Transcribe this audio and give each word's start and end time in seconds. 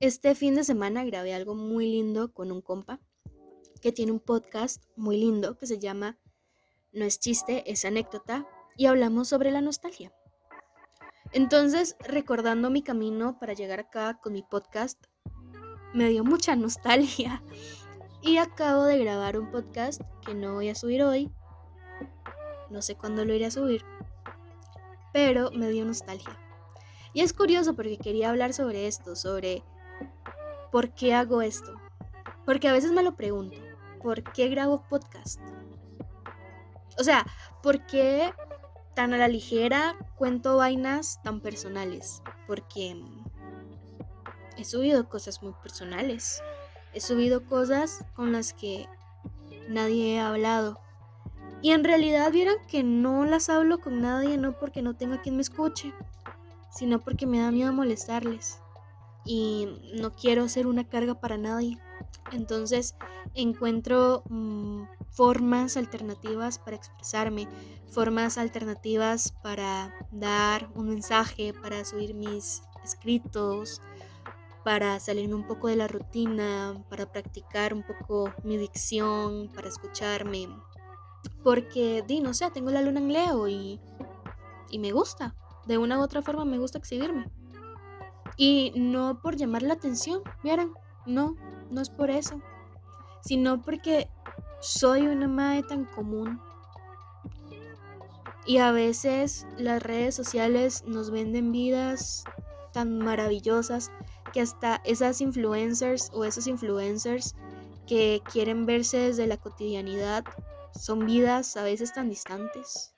Este 0.00 0.34
fin 0.34 0.54
de 0.54 0.64
semana 0.64 1.04
grabé 1.04 1.34
algo 1.34 1.54
muy 1.54 1.86
lindo 1.86 2.32
con 2.32 2.50
un 2.52 2.62
compa 2.62 3.00
que 3.82 3.92
tiene 3.92 4.12
un 4.12 4.20
podcast 4.20 4.82
muy 4.96 5.18
lindo 5.18 5.58
que 5.58 5.66
se 5.66 5.78
llama 5.78 6.18
No 6.90 7.04
es 7.04 7.20
chiste, 7.20 7.70
es 7.70 7.84
anécdota 7.84 8.48
y 8.78 8.86
hablamos 8.86 9.28
sobre 9.28 9.50
la 9.50 9.60
nostalgia. 9.60 10.10
Entonces, 11.32 11.96
recordando 12.00 12.70
mi 12.70 12.82
camino 12.82 13.38
para 13.38 13.52
llegar 13.52 13.78
acá 13.78 14.18
con 14.22 14.32
mi 14.32 14.42
podcast, 14.42 15.04
me 15.92 16.08
dio 16.08 16.24
mucha 16.24 16.56
nostalgia. 16.56 17.42
Y 18.22 18.36
acabo 18.36 18.84
de 18.84 18.98
grabar 18.98 19.38
un 19.38 19.50
podcast 19.50 20.02
que 20.26 20.34
no 20.34 20.52
voy 20.52 20.68
a 20.68 20.74
subir 20.74 21.02
hoy. 21.02 21.30
No 22.68 22.82
sé 22.82 22.94
cuándo 22.94 23.24
lo 23.24 23.34
iré 23.34 23.46
a 23.46 23.50
subir. 23.50 23.82
Pero 25.14 25.50
me 25.52 25.70
dio 25.70 25.86
nostalgia. 25.86 26.38
Y 27.14 27.22
es 27.22 27.32
curioso 27.32 27.74
porque 27.74 27.96
quería 27.96 28.28
hablar 28.28 28.52
sobre 28.52 28.86
esto, 28.86 29.16
sobre 29.16 29.64
por 30.70 30.94
qué 30.94 31.14
hago 31.14 31.42
esto. 31.42 31.74
Porque 32.44 32.68
a 32.68 32.72
veces 32.72 32.92
me 32.92 33.02
lo 33.02 33.16
pregunto, 33.16 33.56
¿por 34.02 34.22
qué 34.22 34.48
grabo 34.48 34.84
podcast? 34.88 35.40
O 36.98 37.04
sea, 37.04 37.26
¿por 37.62 37.86
qué 37.86 38.32
tan 38.94 39.14
a 39.14 39.18
la 39.18 39.28
ligera 39.28 39.96
cuento 40.16 40.56
vainas 40.56 41.22
tan 41.22 41.40
personales? 41.40 42.22
Porque 42.46 43.00
he 44.56 44.64
subido 44.64 45.08
cosas 45.08 45.42
muy 45.42 45.52
personales. 45.62 46.42
He 46.92 47.00
subido 47.00 47.46
cosas 47.46 48.04
con 48.14 48.32
las 48.32 48.52
que 48.52 48.88
nadie 49.68 50.20
ha 50.20 50.28
hablado. 50.28 50.80
Y 51.62 51.72
en 51.72 51.84
realidad 51.84 52.32
vieran 52.32 52.56
que 52.68 52.82
no 52.82 53.24
las 53.24 53.48
hablo 53.48 53.80
con 53.80 54.00
nadie, 54.00 54.38
no 54.38 54.58
porque 54.58 54.82
no 54.82 54.96
tenga 54.96 55.20
quien 55.20 55.36
me 55.36 55.42
escuche, 55.42 55.92
sino 56.70 57.00
porque 57.00 57.26
me 57.26 57.40
da 57.40 57.50
miedo 57.50 57.72
molestarles. 57.72 58.59
Y 59.24 59.68
no 59.94 60.12
quiero 60.12 60.48
ser 60.48 60.66
una 60.66 60.88
carga 60.88 61.20
para 61.20 61.36
nadie. 61.36 61.78
Entonces 62.32 62.94
encuentro 63.34 64.22
mm, 64.28 64.84
formas 65.10 65.76
alternativas 65.76 66.58
para 66.58 66.76
expresarme, 66.76 67.48
formas 67.88 68.38
alternativas 68.38 69.32
para 69.42 69.94
dar 70.10 70.68
un 70.74 70.88
mensaje, 70.88 71.52
para 71.52 71.84
subir 71.84 72.14
mis 72.14 72.62
escritos, 72.84 73.80
para 74.64 75.00
salirme 75.00 75.34
un 75.34 75.46
poco 75.46 75.68
de 75.68 75.76
la 75.76 75.88
rutina, 75.88 76.84
para 76.88 77.10
practicar 77.10 77.74
un 77.74 77.82
poco 77.82 78.32
mi 78.44 78.56
dicción, 78.56 79.50
para 79.54 79.68
escucharme. 79.68 80.48
Porque, 81.42 82.04
di, 82.06 82.20
no 82.20 82.34
sé, 82.34 82.50
tengo 82.50 82.70
la 82.70 82.82
luna 82.82 83.00
en 83.00 83.12
Leo 83.12 83.48
y, 83.48 83.80
y 84.70 84.78
me 84.78 84.92
gusta. 84.92 85.34
De 85.66 85.78
una 85.78 85.98
u 85.98 86.02
otra 86.02 86.22
forma 86.22 86.44
me 86.44 86.58
gusta 86.58 86.78
exhibirme. 86.78 87.30
Y 88.36 88.72
no 88.76 89.20
por 89.20 89.36
llamar 89.36 89.62
la 89.62 89.74
atención, 89.74 90.22
¿vieron? 90.42 90.74
No, 91.06 91.36
no 91.70 91.80
es 91.80 91.90
por 91.90 92.10
eso. 92.10 92.40
Sino 93.22 93.62
porque 93.62 94.08
soy 94.60 95.06
una 95.06 95.28
madre 95.28 95.62
tan 95.62 95.84
común. 95.84 96.40
Y 98.46 98.58
a 98.58 98.72
veces 98.72 99.46
las 99.58 99.82
redes 99.82 100.14
sociales 100.14 100.84
nos 100.86 101.10
venden 101.10 101.52
vidas 101.52 102.24
tan 102.72 102.98
maravillosas 102.98 103.90
que 104.32 104.40
hasta 104.40 104.80
esas 104.84 105.20
influencers 105.20 106.10
o 106.14 106.24
esos 106.24 106.46
influencers 106.46 107.34
que 107.86 108.22
quieren 108.32 108.66
verse 108.66 108.98
desde 108.98 109.26
la 109.26 109.36
cotidianidad 109.36 110.24
son 110.78 111.04
vidas 111.06 111.56
a 111.56 111.64
veces 111.64 111.92
tan 111.92 112.08
distantes. 112.08 112.94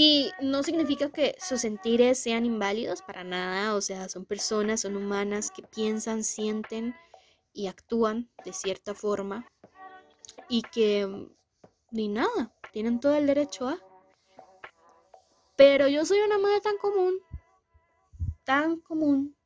Y 0.00 0.30
no 0.40 0.62
significa 0.62 1.10
que 1.10 1.34
sus 1.40 1.62
sentires 1.62 2.20
sean 2.20 2.46
inválidos 2.46 3.02
para 3.02 3.24
nada, 3.24 3.74
o 3.74 3.80
sea, 3.80 4.08
son 4.08 4.24
personas, 4.24 4.82
son 4.82 4.96
humanas 4.96 5.50
que 5.50 5.62
piensan, 5.62 6.22
sienten 6.22 6.94
y 7.52 7.66
actúan 7.66 8.30
de 8.44 8.52
cierta 8.52 8.94
forma 8.94 9.44
y 10.48 10.62
que 10.62 11.28
ni 11.90 12.06
nada, 12.06 12.54
tienen 12.72 13.00
todo 13.00 13.16
el 13.16 13.26
derecho 13.26 13.66
a. 13.66 13.78
Pero 15.56 15.88
yo 15.88 16.04
soy 16.04 16.20
una 16.20 16.38
madre 16.38 16.60
tan 16.60 16.78
común 16.78 17.20
tan 18.48 18.80
común 18.80 19.36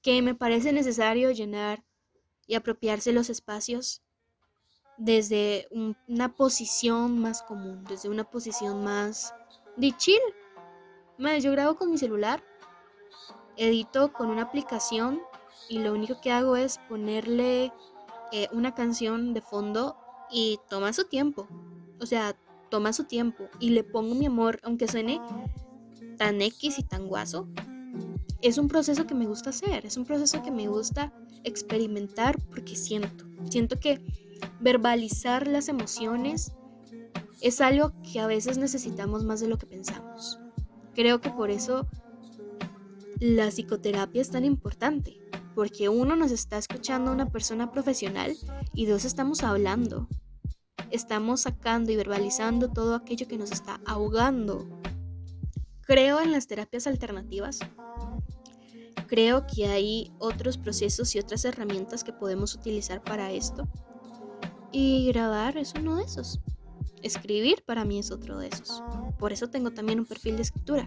que 0.00 0.22
me 0.22 0.34
parece 0.34 0.72
necesario 0.72 1.30
llenar 1.32 1.84
y 2.46 2.54
apropiarse 2.54 3.12
los 3.12 3.28
espacios 3.28 4.02
desde 4.98 5.68
una 6.08 6.34
posición 6.34 7.18
más 7.18 7.42
común, 7.42 7.84
desde 7.84 8.08
una 8.08 8.24
posición 8.24 8.84
más 8.84 9.34
de 9.76 9.92
chill. 9.96 10.20
yo 11.40 11.52
grabo 11.52 11.76
con 11.76 11.90
mi 11.90 11.98
celular, 11.98 12.42
edito 13.56 14.12
con 14.12 14.30
una 14.30 14.42
aplicación 14.42 15.20
y 15.68 15.78
lo 15.78 15.92
único 15.92 16.20
que 16.20 16.32
hago 16.32 16.56
es 16.56 16.78
ponerle 16.88 17.72
eh, 18.32 18.48
una 18.52 18.74
canción 18.74 19.34
de 19.34 19.40
fondo 19.40 19.96
y 20.30 20.58
toma 20.68 20.92
su 20.92 21.04
tiempo. 21.04 21.46
O 22.00 22.06
sea, 22.06 22.36
toma 22.70 22.92
su 22.92 23.04
tiempo 23.04 23.48
y 23.60 23.70
le 23.70 23.84
pongo 23.84 24.14
mi 24.14 24.26
amor, 24.26 24.60
aunque 24.62 24.88
suene 24.88 25.20
tan 26.18 26.40
X 26.40 26.78
y 26.78 26.82
tan 26.82 27.06
guaso, 27.06 27.48
es 28.42 28.58
un 28.58 28.68
proceso 28.68 29.06
que 29.06 29.14
me 29.14 29.26
gusta 29.26 29.50
hacer, 29.50 29.86
es 29.86 29.96
un 29.96 30.04
proceso 30.04 30.42
que 30.42 30.50
me 30.50 30.68
gusta 30.68 31.12
experimentar 31.44 32.38
porque 32.48 32.76
siento, 32.76 33.24
siento 33.50 33.78
que 33.78 34.00
verbalizar 34.60 35.46
las 35.46 35.68
emociones 35.68 36.52
es 37.40 37.60
algo 37.60 37.92
que 38.02 38.20
a 38.20 38.26
veces 38.26 38.58
necesitamos 38.58 39.24
más 39.24 39.40
de 39.40 39.48
lo 39.48 39.58
que 39.58 39.66
pensamos. 39.66 40.38
Creo 40.94 41.20
que 41.20 41.30
por 41.30 41.50
eso 41.50 41.86
la 43.20 43.48
psicoterapia 43.48 44.22
es 44.22 44.30
tan 44.30 44.44
importante, 44.44 45.20
porque 45.54 45.88
uno 45.88 46.16
nos 46.16 46.30
está 46.30 46.58
escuchando 46.58 47.10
a 47.10 47.14
una 47.14 47.30
persona 47.30 47.70
profesional 47.70 48.36
y 48.74 48.86
dos 48.86 49.04
estamos 49.04 49.42
hablando. 49.42 50.08
Estamos 50.90 51.42
sacando 51.42 51.92
y 51.92 51.96
verbalizando 51.96 52.70
todo 52.70 52.94
aquello 52.94 53.26
que 53.26 53.38
nos 53.38 53.52
está 53.52 53.80
ahogando 53.84 54.66
Creo 55.86 56.20
en 56.20 56.32
las 56.32 56.48
terapias 56.48 56.88
alternativas. 56.88 57.60
Creo 59.06 59.46
que 59.46 59.66
hay 59.66 60.12
otros 60.18 60.58
procesos 60.58 61.14
y 61.14 61.20
otras 61.20 61.44
herramientas 61.44 62.02
que 62.02 62.12
podemos 62.12 62.54
utilizar 62.54 63.04
para 63.04 63.30
esto. 63.30 63.68
Y 64.78 65.06
grabar 65.06 65.56
es 65.56 65.72
uno 65.72 65.96
de 65.96 66.04
esos. 66.04 66.38
Escribir 67.02 67.64
para 67.64 67.86
mí 67.86 67.98
es 67.98 68.10
otro 68.10 68.36
de 68.36 68.48
esos. 68.48 68.82
Por 69.18 69.32
eso 69.32 69.48
tengo 69.48 69.70
también 69.70 69.98
un 69.98 70.04
perfil 70.04 70.36
de 70.36 70.42
escritura, 70.42 70.86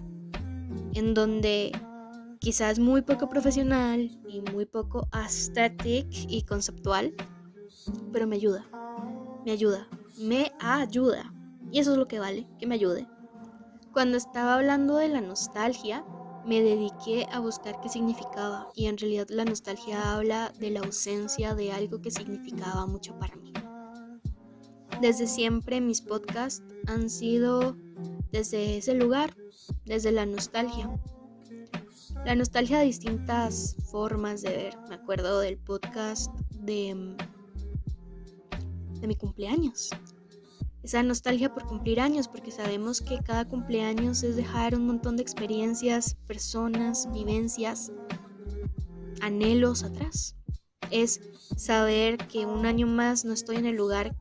en 0.94 1.16
donde 1.16 1.72
quizás 2.38 2.77
muy 2.77 3.01
poco 3.01 3.27
profesional 3.29 4.22
y 4.27 4.41
muy 4.41 4.67
poco 4.67 5.07
aesthetic 5.11 6.05
y 6.11 6.44
conceptual, 6.44 7.16
pero 8.13 8.27
me 8.27 8.35
ayuda. 8.35 8.69
Me 9.44 9.53
ayuda. 9.53 9.88
Me 10.19 10.51
ayuda. 10.59 11.33
Y 11.71 11.79
eso 11.79 11.94
es 11.94 11.97
lo 11.97 12.07
que 12.07 12.19
vale, 12.19 12.47
que 12.59 12.67
me 12.67 12.75
ayude. 12.75 13.07
Cuando 13.91 14.17
estaba 14.17 14.53
hablando 14.53 14.97
de 14.97 15.09
la 15.09 15.21
nostalgia, 15.21 16.06
me 16.45 16.61
dediqué 16.61 17.25
a 17.31 17.39
buscar 17.39 17.81
qué 17.81 17.89
significaba 17.89 18.67
y 18.75 18.85
en 18.85 19.00
realidad 19.00 19.29
la 19.31 19.45
nostalgia 19.45 20.13
habla 20.13 20.53
de 20.59 20.69
la 20.69 20.81
ausencia 20.81 21.56
de 21.56 21.71
algo 21.71 22.03
que 22.03 22.11
significaba 22.11 22.85
mucho 22.85 23.17
para 23.17 23.35
mí. 23.35 23.48
Desde 25.01 25.27
siempre 25.27 25.79
mis 25.79 26.01
podcasts 26.01 26.61
han 26.87 27.09
sido 27.09 27.77
desde 28.31 28.77
ese 28.77 28.93
lugar, 28.95 29.33
desde 29.85 30.11
la 30.11 30.25
nostalgia. 30.25 30.89
La 32.25 32.35
nostalgia 32.35 32.79
de 32.79 32.85
distintas 32.85 33.77
formas 33.89 34.41
de 34.41 34.49
ver. 34.49 34.77
Me 34.89 34.95
acuerdo 34.95 35.39
del 35.39 35.57
podcast 35.57 36.33
de, 36.49 37.15
mi 39.07 39.15
cumpleaños 39.15 39.89
esa 40.83 41.03
nostalgia 41.03 41.53
por 41.53 41.65
cumplir 41.65 41.99
años, 41.99 42.27
porque 42.27 42.51
sabemos 42.51 43.01
que 43.01 43.19
cada 43.19 43.45
cumpleaños 43.45 44.23
es 44.23 44.35
dejar 44.35 44.75
un 44.75 44.88
montón 44.88 45.17
de 45.17 45.21
experiencias, 45.21 46.15
personas, 46.25 47.11
vivencias, 47.11 47.91
anhelos 49.21 49.83
atrás. 49.83 50.35
Es 50.89 51.21
saber 51.57 52.18
que 52.18 52.45
un 52.45 52.65
año 52.65 52.88
más 52.88 53.25
no 53.25 53.33
estoy 53.33 53.57
en 53.57 53.65
el 53.65 53.75
lugar 53.75 54.15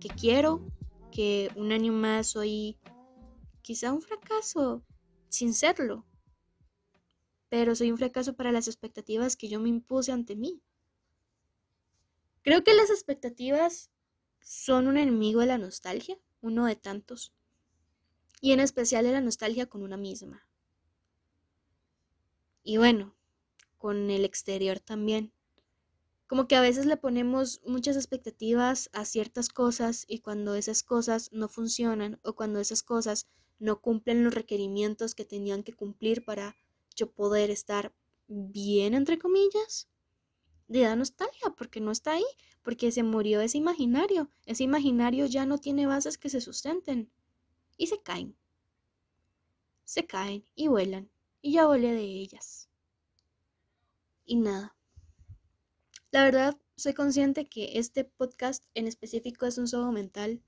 que 0.00 0.08
quiero, 0.08 0.66
que 1.12 1.50
un 1.56 1.72
año 1.72 1.92
más 1.92 2.28
soy 2.28 2.78
quizá 3.62 3.92
un 3.92 4.02
fracaso 4.02 4.84
sin 5.28 5.54
serlo, 5.54 6.06
pero 7.48 7.74
soy 7.74 7.90
un 7.90 7.98
fracaso 7.98 8.34
para 8.34 8.52
las 8.52 8.66
expectativas 8.66 9.36
que 9.36 9.48
yo 9.48 9.60
me 9.60 9.68
impuse 9.68 10.12
ante 10.12 10.36
mí. 10.36 10.62
Creo 12.42 12.64
que 12.64 12.74
las 12.74 12.90
expectativas 12.90 13.90
son 14.40 14.88
un 14.88 14.96
enemigo 14.96 15.40
de 15.40 15.46
la 15.46 15.58
nostalgia, 15.58 16.18
uno 16.40 16.64
de 16.64 16.76
tantos, 16.76 17.34
y 18.40 18.52
en 18.52 18.60
especial 18.60 19.04
de 19.04 19.12
la 19.12 19.20
nostalgia 19.20 19.66
con 19.66 19.82
una 19.82 19.98
misma. 19.98 20.48
Y 22.62 22.78
bueno, 22.78 23.14
con 23.76 24.10
el 24.10 24.24
exterior 24.24 24.80
también. 24.80 25.32
Como 26.30 26.46
que 26.46 26.54
a 26.54 26.60
veces 26.60 26.86
le 26.86 26.96
ponemos 26.96 27.60
muchas 27.66 27.96
expectativas 27.96 28.88
a 28.92 29.04
ciertas 29.04 29.48
cosas 29.48 30.04
y 30.06 30.20
cuando 30.20 30.54
esas 30.54 30.84
cosas 30.84 31.28
no 31.32 31.48
funcionan 31.48 32.20
o 32.22 32.36
cuando 32.36 32.60
esas 32.60 32.84
cosas 32.84 33.26
no 33.58 33.80
cumplen 33.80 34.22
los 34.22 34.32
requerimientos 34.32 35.16
que 35.16 35.24
tenían 35.24 35.64
que 35.64 35.72
cumplir 35.72 36.24
para 36.24 36.54
yo 36.94 37.10
poder 37.10 37.50
estar 37.50 37.92
bien, 38.28 38.94
entre 38.94 39.18
comillas, 39.18 39.88
de 40.68 40.82
da 40.82 40.94
nostalgia, 40.94 41.50
porque 41.58 41.80
no 41.80 41.90
está 41.90 42.12
ahí, 42.12 42.26
porque 42.62 42.92
se 42.92 43.02
murió 43.02 43.40
ese 43.40 43.58
imaginario. 43.58 44.30
Ese 44.46 44.62
imaginario 44.62 45.26
ya 45.26 45.46
no 45.46 45.58
tiene 45.58 45.86
bases 45.86 46.16
que 46.16 46.28
se 46.28 46.40
sustenten 46.40 47.10
y 47.76 47.88
se 47.88 48.00
caen. 48.02 48.36
Se 49.84 50.06
caen 50.06 50.46
y 50.54 50.68
vuelan, 50.68 51.10
y 51.42 51.54
ya 51.54 51.66
volé 51.66 51.92
de 51.92 52.04
ellas. 52.04 52.68
Y 54.24 54.36
nada. 54.36 54.76
La 56.12 56.24
verdad, 56.24 56.56
soy 56.76 56.92
consciente 56.92 57.46
que 57.46 57.78
este 57.78 58.04
podcast 58.04 58.64
en 58.74 58.88
específico 58.88 59.46
es 59.46 59.58
un 59.58 59.68
sobo 59.68 59.92
mental, 59.92 60.42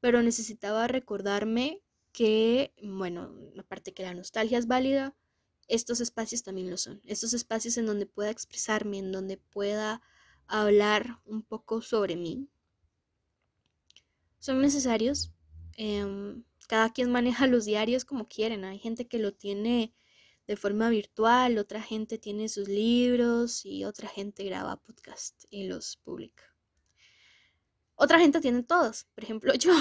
pero 0.00 0.22
necesitaba 0.22 0.88
recordarme 0.88 1.82
que, 2.12 2.74
bueno, 2.82 3.32
aparte 3.58 3.94
que 3.94 4.02
la 4.02 4.14
nostalgia 4.14 4.58
es 4.58 4.66
válida, 4.66 5.14
estos 5.68 6.00
espacios 6.00 6.42
también 6.42 6.70
lo 6.70 6.76
son. 6.78 7.00
Estos 7.04 7.32
espacios 7.32 7.76
en 7.76 7.86
donde 7.86 8.06
pueda 8.06 8.30
expresarme, 8.30 8.98
en 8.98 9.12
donde 9.12 9.36
pueda 9.36 10.02
hablar 10.48 11.20
un 11.24 11.42
poco 11.42 11.80
sobre 11.80 12.16
mí, 12.16 12.48
son 14.40 14.60
necesarios. 14.60 15.32
Em, 15.76 16.44
cada 16.68 16.92
quien 16.92 17.12
maneja 17.12 17.46
los 17.46 17.64
diarios 17.64 18.04
como 18.04 18.26
quieren. 18.28 18.64
Hay 18.64 18.78
gente 18.78 19.06
que 19.06 19.18
lo 19.18 19.32
tiene 19.32 19.92
de 20.46 20.56
forma 20.56 20.88
virtual, 20.90 21.58
otra 21.58 21.82
gente 21.82 22.18
tiene 22.18 22.48
sus 22.48 22.68
libros 22.68 23.64
y 23.64 23.84
otra 23.84 24.08
gente 24.08 24.44
graba 24.44 24.76
podcast 24.76 25.44
y 25.50 25.66
los 25.66 25.96
publica. 25.96 26.56
Otra 27.98 28.18
gente 28.18 28.40
tiene 28.42 28.62
todos. 28.62 29.04
Por 29.14 29.24
ejemplo, 29.24 29.54
yo 29.58 29.72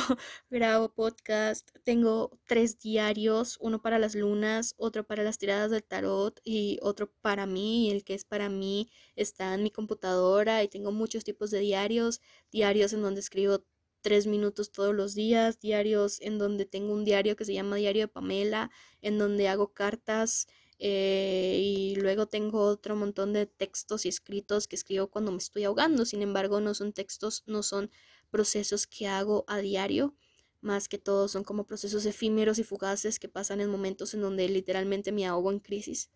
grabo 0.49 0.93
podcast, 0.93 1.69
tengo 1.83 2.39
tres 2.47 2.79
diarios, 2.79 3.57
uno 3.59 3.81
para 3.81 3.99
las 3.99 4.15
lunas, 4.15 4.73
otro 4.77 5.05
para 5.05 5.23
las 5.23 5.37
tiradas 5.37 5.69
del 5.69 5.83
tarot 5.83 6.39
y 6.43 6.79
otro 6.81 7.11
para 7.21 7.45
mí. 7.45 7.91
El 7.91 8.05
que 8.05 8.13
es 8.13 8.23
para 8.23 8.47
mí 8.47 8.89
está 9.17 9.53
en 9.53 9.63
mi 9.63 9.69
computadora 9.69 10.63
y 10.63 10.69
tengo 10.69 10.93
muchos 10.93 11.25
tipos 11.25 11.51
de 11.51 11.59
diarios. 11.59 12.21
Diarios 12.51 12.93
en 12.93 13.01
donde 13.01 13.19
escribo 13.19 13.65
tres 14.05 14.27
minutos 14.27 14.71
todos 14.71 14.93
los 14.93 15.15
días, 15.15 15.59
diarios 15.59 16.21
en 16.21 16.37
donde 16.37 16.67
tengo 16.67 16.93
un 16.93 17.05
diario 17.05 17.35
que 17.35 17.43
se 17.43 17.55
llama 17.55 17.77
Diario 17.77 18.03
de 18.03 18.07
Pamela, 18.07 18.69
en 19.01 19.17
donde 19.17 19.47
hago 19.47 19.73
cartas 19.73 20.45
eh, 20.77 21.59
y 21.59 21.95
luego 21.95 22.27
tengo 22.27 22.61
otro 22.61 22.95
montón 22.95 23.33
de 23.33 23.47
textos 23.47 24.05
y 24.05 24.09
escritos 24.09 24.67
que 24.67 24.75
escribo 24.75 25.07
cuando 25.07 25.31
me 25.31 25.39
estoy 25.39 25.63
ahogando. 25.63 26.05
Sin 26.05 26.21
embargo, 26.21 26.61
no 26.61 26.75
son 26.75 26.93
textos, 26.93 27.43
no 27.47 27.63
son 27.63 27.89
procesos 28.29 28.85
que 28.85 29.07
hago 29.07 29.43
a 29.47 29.57
diario. 29.57 30.13
Más 30.61 30.87
que 30.87 30.99
todo 30.99 31.27
son 31.27 31.43
como 31.43 31.65
procesos 31.65 32.05
efímeros 32.05 32.59
y 32.59 32.63
fugaces 32.63 33.17
que 33.17 33.27
pasan 33.27 33.59
en 33.59 33.71
momentos 33.71 34.13
en 34.13 34.21
donde 34.21 34.47
literalmente 34.49 35.11
me 35.11 35.25
ahogo 35.25 35.51
en 35.51 35.61
crisis. 35.61 36.11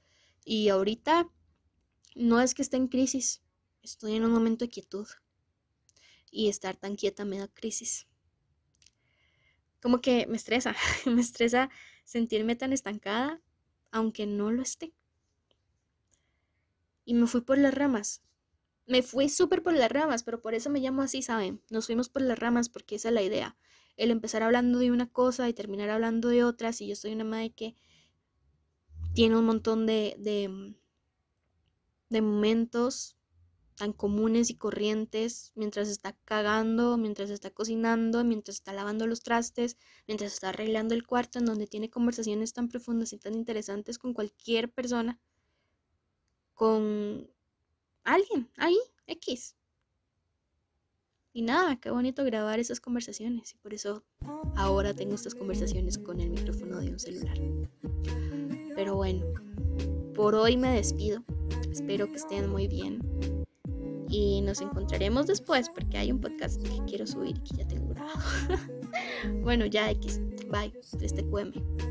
Y 0.46 0.70
ahorita 0.70 1.28
no 2.14 2.40
es 2.40 2.54
que 2.54 2.62
esté 2.62 2.78
en 2.78 2.88
crisis, 2.88 3.42
estoy 3.82 4.14
en 4.14 4.26
un 4.26 4.32
momento 4.32 4.64
de 4.66 4.70
quietud. 4.70 5.08
Y 6.32 6.50
estar 6.50 6.76
tan 6.76 6.96
quieta 6.96 7.26
me 7.26 7.40
da 7.40 7.48
crisis. 7.48 8.08
Como 9.82 10.02
que 10.02 10.28
me 10.28 10.38
estresa, 10.38 10.76
me 11.06 11.22
estresa 11.22 11.70
sentirme 12.04 12.56
tan 12.56 12.74
estancada 12.74 13.42
aunque 13.92 14.26
no 14.26 14.52
lo 14.52 14.62
esté. 14.62 14.94
Y 17.06 17.14
me 17.14 17.28
fui 17.28 17.42
por 17.42 17.58
las 17.58 17.74
ramas. 17.74 18.22
Me 18.86 19.02
fui 19.04 19.30
súper 19.30 19.64
por 19.64 19.74
las 19.74 19.92
ramas, 19.92 20.24
pero 20.24 20.42
por 20.42 20.54
eso 20.54 20.70
me 20.70 20.80
llamo 20.80 21.02
así, 21.02 21.22
¿saben? 21.22 21.62
Nos 21.70 21.86
fuimos 21.88 22.10
por 22.10 22.22
las 22.22 22.38
ramas 22.38 22.70
porque 22.70 22.96
esa 22.96 23.10
es 23.10 23.16
la 23.16 23.22
idea. 23.22 23.58
El 23.98 24.12
empezar 24.12 24.44
hablando 24.44 24.80
de 24.80 24.92
una 24.92 25.12
cosa 25.12 25.50
y 25.50 25.54
terminar 25.54 25.90
hablando 25.90 26.30
de 26.30 26.44
otras. 26.44 26.82
Y 26.82 26.88
yo 26.88 26.96
soy 26.96 27.14
una 27.14 27.24
madre 27.24 27.52
que 27.52 27.76
tiene 29.14 29.38
un 29.38 29.46
montón 29.46 29.86
de, 29.86 30.16
de 32.10 32.22
momentos 32.22 33.19
tan 33.80 33.94
comunes 33.94 34.50
y 34.50 34.56
corrientes 34.56 35.54
mientras 35.56 35.88
está 35.88 36.12
cagando, 36.26 36.98
mientras 36.98 37.30
está 37.30 37.50
cocinando, 37.50 38.26
mientras 38.26 38.58
está 38.58 38.74
lavando 38.74 39.08
los 39.08 39.22
trastes, 39.22 39.78
mientras 40.06 40.34
está 40.34 40.50
arreglando 40.50 40.94
el 40.96 41.08
cuarto, 41.08 41.40
en 41.40 41.46
donde 41.46 41.66
tiene 41.66 41.90
conversaciones 41.90 42.52
tan 42.52 42.68
profundas 42.68 43.14
y 43.14 43.18
tan 43.18 43.36
interesantes 43.36 43.98
con 43.98 44.14
cualquier 44.14 44.70
persona, 44.70 45.18
con 46.54 47.32
alguien 48.04 48.50
ahí, 48.58 48.78
X. 49.08 49.56
Y 51.32 51.42
nada, 51.44 51.80
qué 51.80 51.90
bonito 51.90 52.26
grabar 52.26 52.60
esas 52.60 52.82
conversaciones 52.82 53.54
y 53.54 53.60
por 53.60 53.74
eso 53.74 54.04
ahora 54.58 54.94
tengo 54.94 55.16
estas 55.16 55.36
conversaciones 55.36 55.98
con 55.98 56.20
el 56.20 56.32
micrófono 56.32 56.82
de 56.82 56.90
un 56.90 57.00
celular. 57.00 57.38
Pero 58.76 58.98
bueno, 58.98 59.26
por 60.16 60.36
hoy 60.36 60.58
me 60.58 60.76
despido. 60.76 61.24
Espero 61.72 62.08
que 62.08 62.16
estén 62.16 62.50
muy 62.50 62.68
bien 62.68 63.39
y 64.10 64.42
nos 64.42 64.62
encontraremos 64.62 65.28
después 65.28 65.70
porque 65.70 65.98
hay 65.98 66.12
un 66.12 66.20
podcast 66.20 66.62
que 66.62 66.84
quiero 66.86 67.06
subir 67.06 67.38
y 67.38 67.42
que 67.42 67.58
ya 67.58 67.68
tengo 67.68 67.90
grabado. 67.90 68.20
bueno, 69.44 69.66
ya 69.66 69.90
X. 69.92 70.20
Bye. 70.50 70.74
Este 71.02 71.24
QM. 71.24 71.54